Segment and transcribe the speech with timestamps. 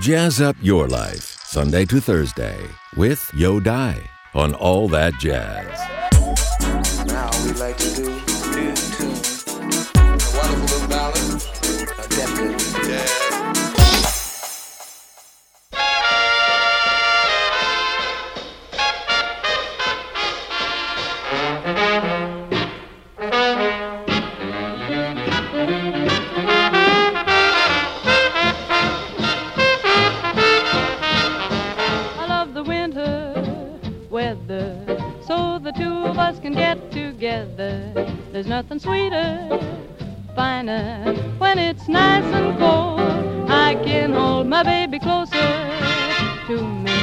[0.00, 2.64] Jazz up your life, Sunday to Thursday,
[2.96, 4.00] with Yo Dai
[4.32, 5.97] on All That Jazz.
[38.48, 39.60] Nothing sweeter,
[40.34, 43.50] finer, when it's nice and cold.
[43.50, 45.36] I can hold my baby closer
[46.46, 46.98] to me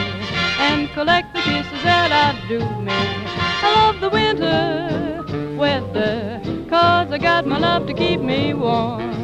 [0.60, 2.92] and collect the kisses that I do me.
[2.92, 9.15] I love the winter weather, cause I got my love to keep me warm.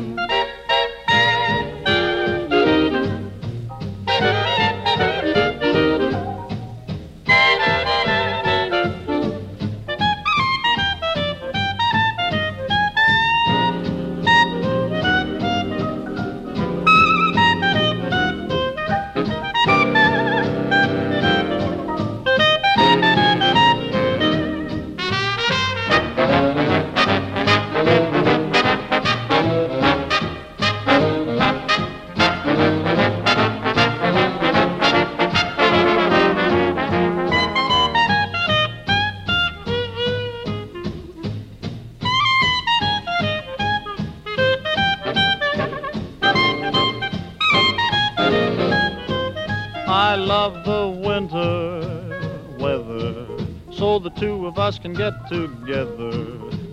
[49.92, 53.28] I love the winter weather,
[53.74, 56.12] so the two of us can get together.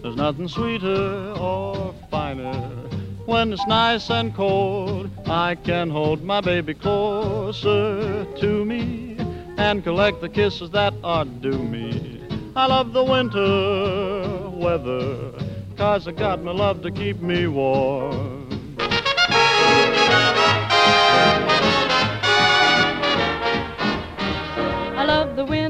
[0.02, 2.52] There's nothing sweeter or finer.
[3.27, 9.16] When it's nice and cold, I can hold my baby closer to me
[9.56, 12.22] and collect the kisses that are due me.
[12.55, 15.32] I love the winter weather,
[15.76, 18.38] cause I got my love to keep me warm.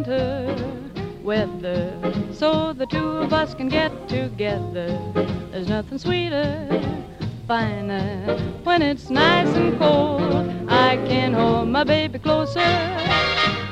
[0.08, 0.90] Winter
[1.22, 1.92] weather,
[2.32, 4.88] so the two of us can get together.
[5.50, 6.66] There's nothing sweeter,
[7.46, 10.22] finer, when it's nice and cold.
[10.68, 12.60] I can hold my baby closer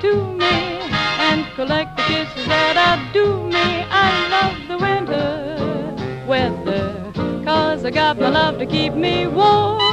[0.02, 0.80] to me
[1.28, 3.86] and collect the kisses that I do me.
[3.90, 7.12] I love the winter weather,
[7.44, 9.85] cause I got my love to keep me warm.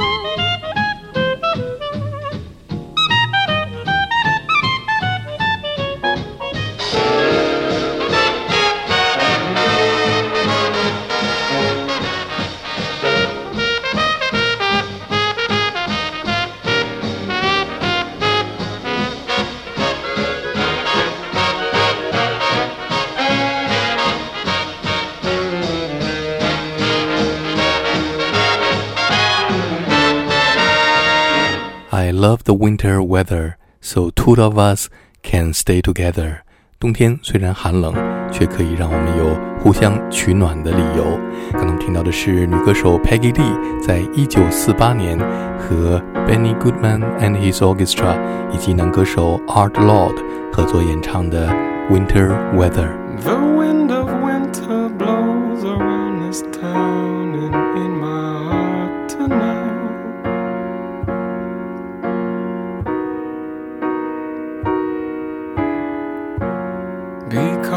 [32.44, 34.88] the winter weather, so two of us
[35.22, 35.94] can stay together.
[35.94, 36.38] together。
[36.80, 37.94] 冬天虽然寒冷，
[38.30, 41.18] 却可以让我们有互相取暖的理由。
[41.52, 45.18] 刚才我们听到的是女歌手 Peggy Lee 在一九四八年
[45.58, 48.18] 和 Benny Goodman and His Orchestra
[48.52, 50.16] 以及男歌手 Art Lund
[50.52, 51.48] 合作演唱的
[51.88, 52.88] 《Winter Weather》。
[53.22, 57.13] The wind of winter blows around this town.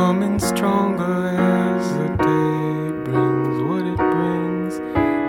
[0.08, 4.80] Becoming stronger as the day brings what it brings,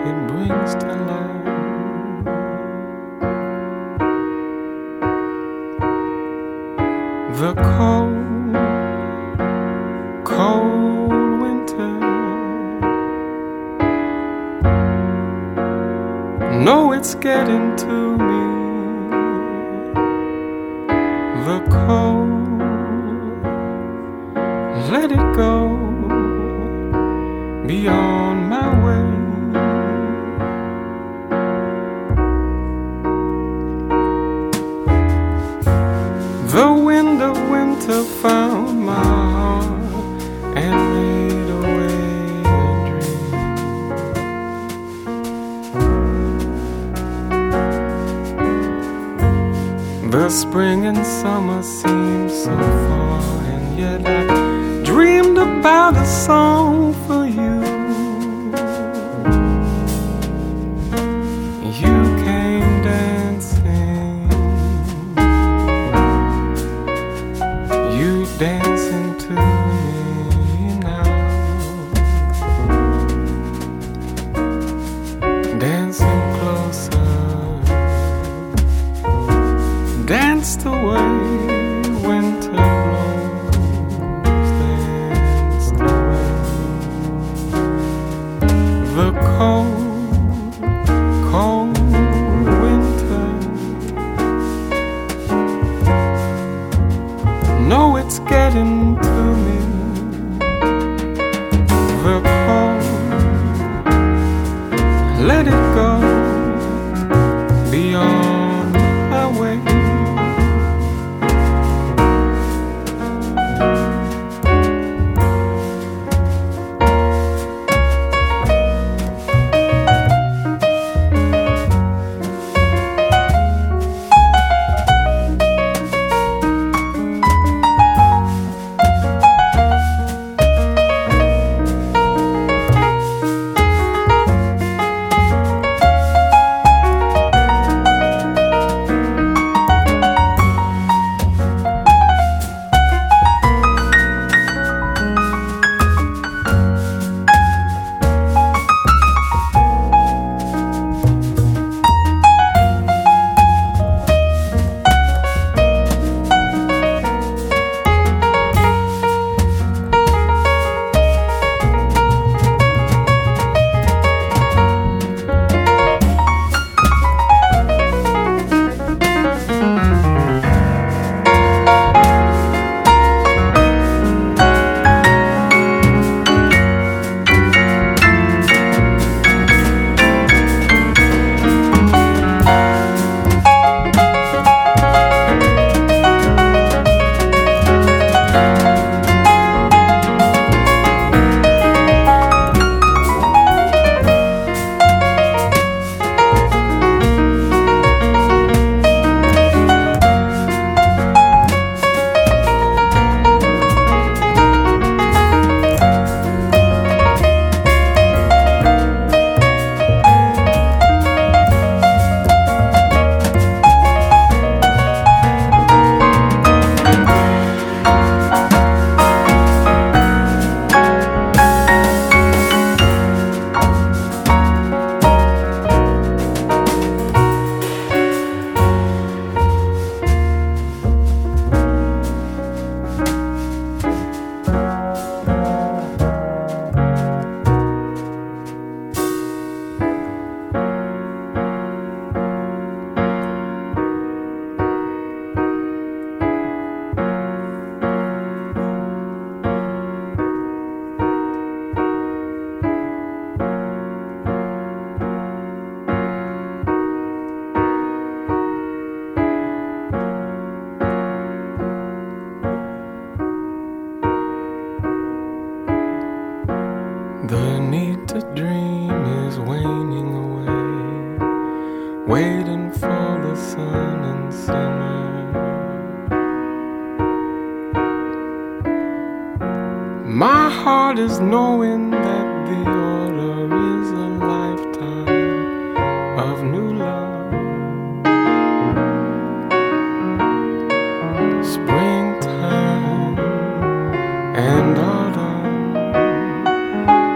[0.07, 1.47] it brings to life.
[7.41, 8.55] The cold
[10.23, 11.11] cold
[11.41, 11.91] winter.
[16.63, 18.18] No, it's getting to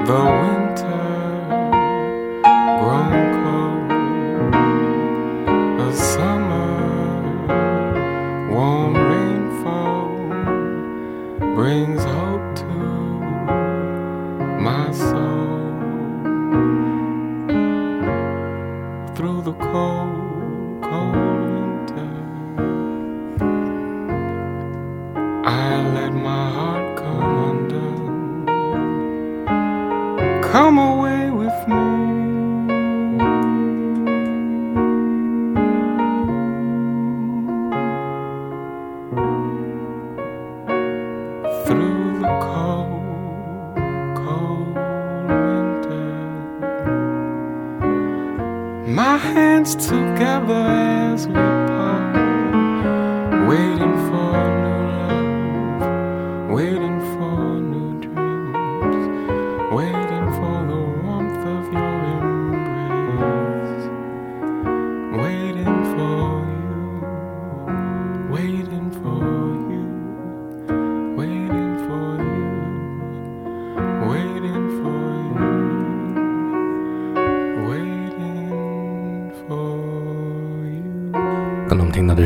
[0.05, 0.62] the winter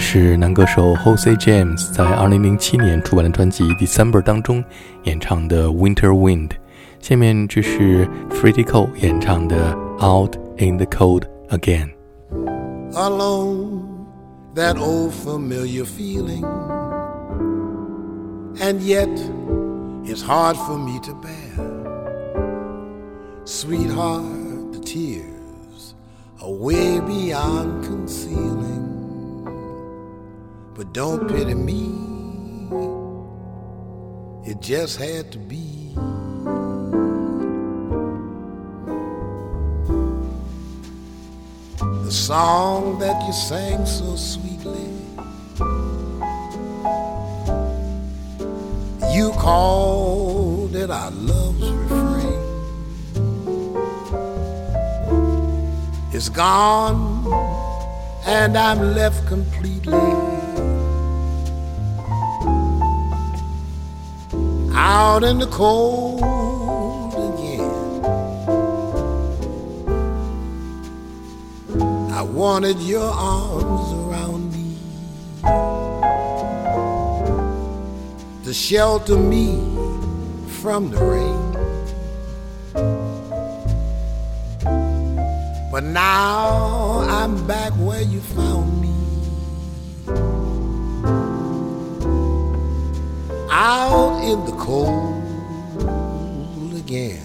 [0.06, 4.62] 是男歌手 Jose James 在2007年出版的专辑《December》当中
[5.04, 6.50] 演唱的《Winter Wind》，
[7.00, 11.88] 下面这是 Freddie Cole 演唱的《Out in the Cold Again》。
[12.94, 14.06] alone,
[14.54, 16.44] that old familiar feeling.
[18.61, 19.08] And yet,
[20.04, 21.72] it's hard for me to bear.
[23.44, 25.94] Sweetheart, the tears
[26.42, 28.86] are way beyond concealing.
[30.77, 31.89] But don't pity me,
[34.46, 35.96] it just had to be.
[42.03, 44.88] the song that you sang so sweetly.
[49.13, 52.43] You called it our love's refrain.
[56.13, 57.25] It's gone,
[58.27, 60.26] and I'm left completely
[64.77, 66.22] out in the cold
[67.34, 67.62] again.
[72.12, 74.77] I wanted your arms around me
[78.46, 79.57] to shelter me
[80.62, 81.48] from the rain.
[85.72, 88.87] But now I'm back where you found me.
[93.59, 95.23] Out in the cold
[96.75, 97.23] again.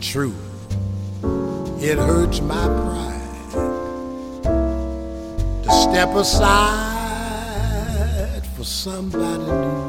[0.00, 0.34] True
[1.80, 3.52] it hurts my pride
[5.62, 6.42] to step aside
[8.56, 9.86] for somebody new.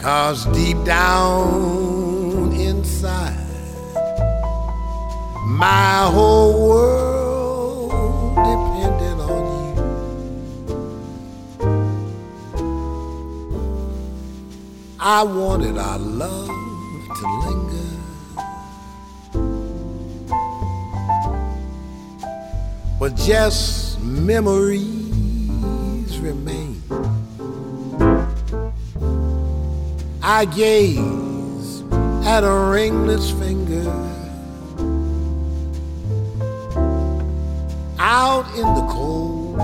[0.00, 3.46] Cause deep down inside,
[5.44, 7.15] my whole world
[15.08, 17.90] I wanted our love to linger.
[22.98, 24.82] But just memories
[26.18, 26.82] remain.
[30.24, 31.84] I gaze
[32.26, 33.88] at a ringless finger
[38.00, 39.60] out in the cold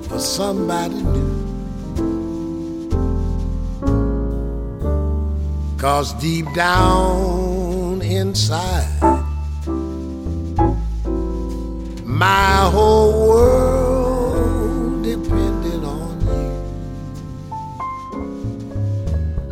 [0.06, 1.38] for somebody new.
[5.78, 8.88] Cause deep down inside,
[12.04, 16.50] my whole world depended on you.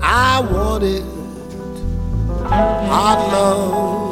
[0.03, 1.05] I wanted
[2.51, 4.06] our love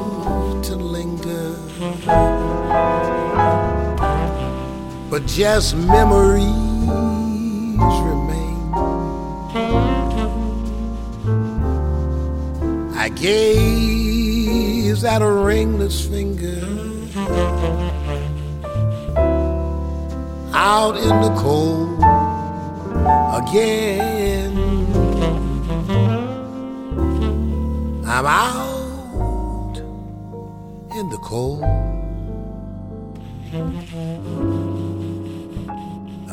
[5.14, 6.50] but just memories
[8.02, 8.74] remain.
[12.96, 16.66] I gaze at a ringless finger
[20.52, 21.98] out in the cold
[23.40, 24.56] again.
[28.04, 29.76] I'm out
[30.96, 31.93] in the cold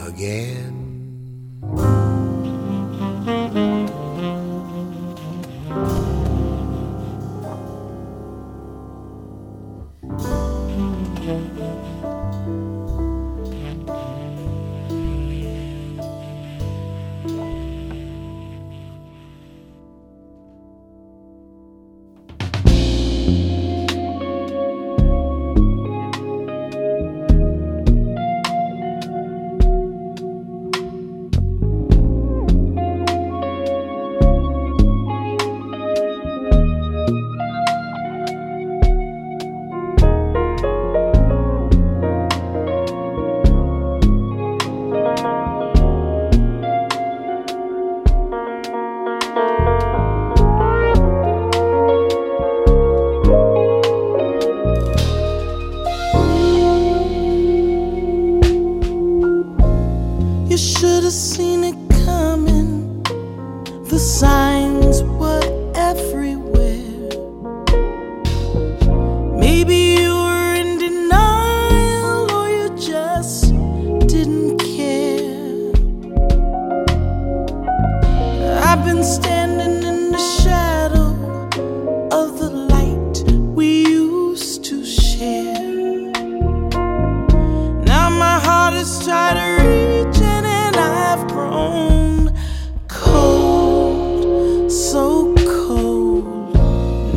[0.08, 2.01] again.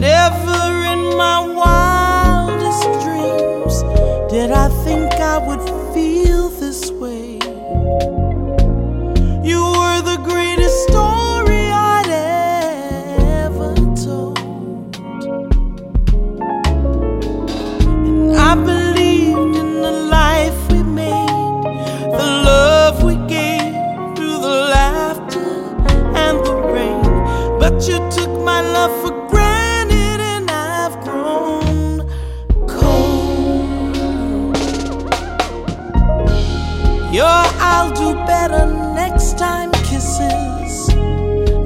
[0.04, 3.74] Never in my wildest dreams
[4.30, 5.64] did I think I would
[5.94, 7.23] feel this way.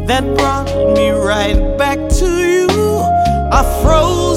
[0.09, 2.67] That brought me right back to you.
[3.53, 4.28] Are frozen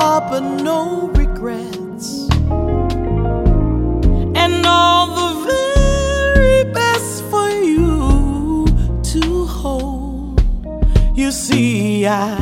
[0.00, 2.28] Harbor no regrets.
[4.42, 8.66] And all the very best for you
[9.12, 10.40] to hold.
[11.16, 12.36] You see, I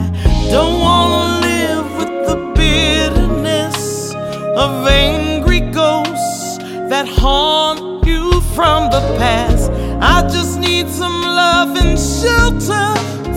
[0.50, 4.12] don't want to live with the bitterness
[4.54, 6.58] of angry ghosts
[6.90, 9.70] that haunt you from the past.
[10.02, 12.88] I just need some love and shelter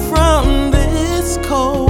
[0.09, 1.88] from this cold.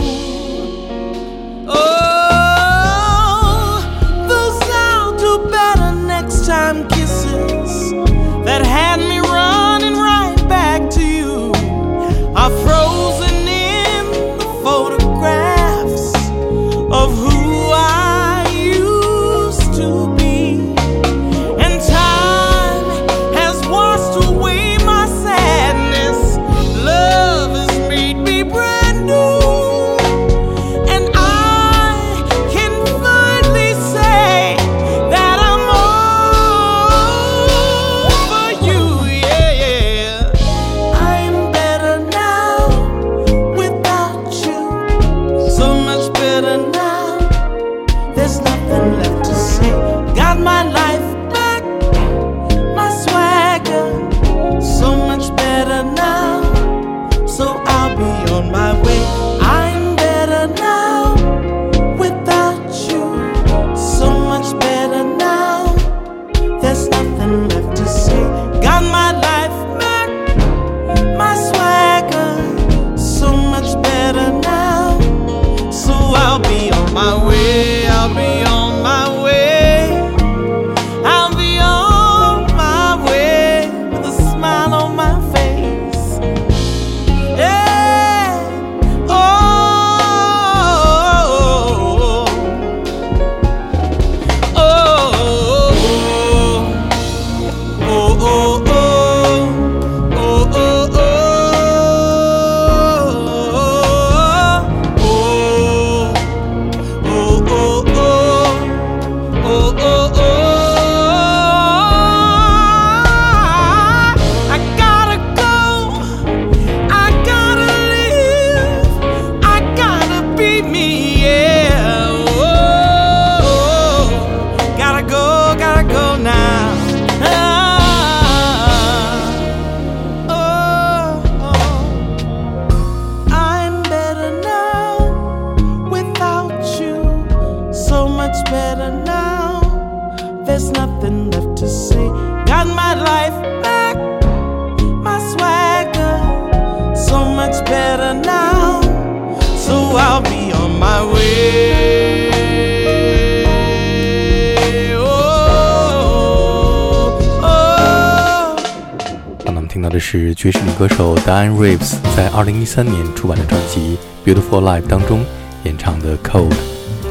[160.00, 165.26] 的是爵士女歌手 Diane Reeves 在2013年出版的专辑《Beautiful Life》当中
[165.66, 166.52] 演唱的《Cold》。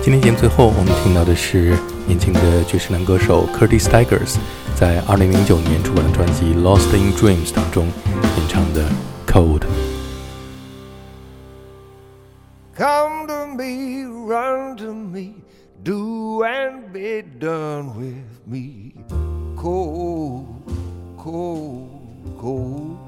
[0.03, 4.37] 今天节目最后我们听到的是年轻的爵士男歌手 Curtis Stigers
[4.75, 8.85] 在2009年出版的专辑《Lost in Dreams》当中演唱的
[9.31, 9.61] 《Cold》。
[12.75, 15.35] Come to me, run to me,
[15.85, 18.95] do and be done with me.
[19.61, 20.47] Cold,
[21.19, 21.98] cold,
[22.39, 22.99] cold.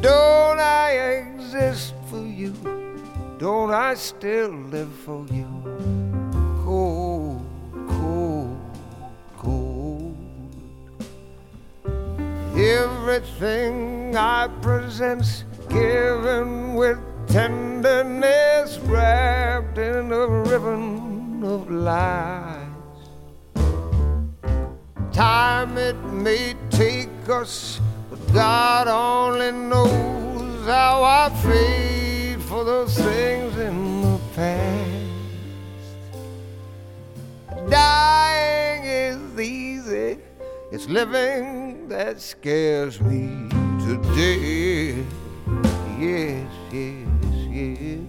[0.00, 2.52] Don't I exist for you?
[3.38, 5.46] Don't I still live for you?
[6.64, 7.44] Cold,
[7.88, 8.58] cold,
[9.38, 10.16] cold.
[12.56, 22.53] Everything I present's given with tenderness wrapped in a ribbon of lies.
[25.14, 33.56] Time it may take us, but God only knows how I fade for those things
[33.56, 35.12] in the past.
[37.70, 40.18] Dying is easy,
[40.72, 43.48] it's living that scares me
[43.86, 44.96] today.
[45.96, 47.06] Yes, yes,
[47.52, 48.00] yes.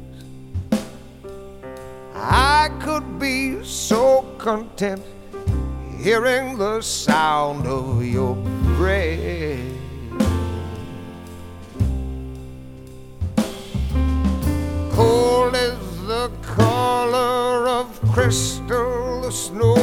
[2.15, 5.04] I could be so content
[6.06, 8.36] hearing the sound of your
[8.78, 9.60] breath.
[14.94, 19.74] Cold as the color of crystal, the snow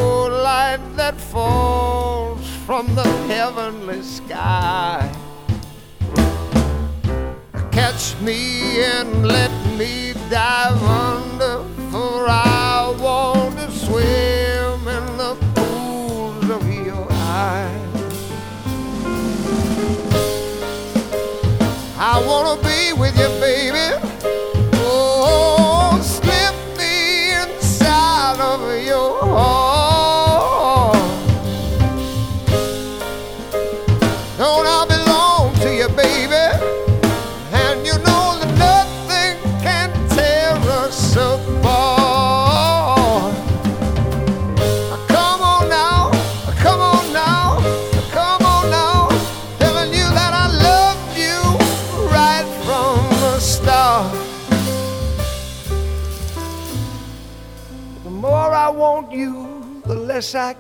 [0.44, 5.12] light that falls from the heavenly sky.
[7.72, 12.51] Catch me and let me dive under, for I
[22.26, 22.81] wanna be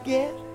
[0.06, 0.51] less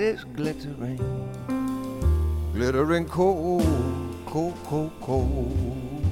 [0.00, 0.98] is glittering.
[2.54, 3.62] Glittering cold,
[4.24, 6.04] cold, cold, cold.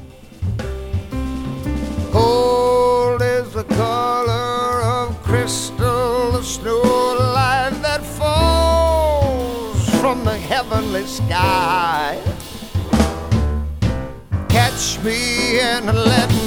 [2.12, 6.82] Cold is the color of crystal, the snow
[7.34, 12.20] light that falls from the heavenly sky.
[14.48, 16.37] Catch me and let